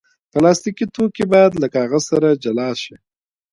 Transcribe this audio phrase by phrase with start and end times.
[0.31, 2.95] پلاستيکي توکي باید له کاغذ سره جلا شي.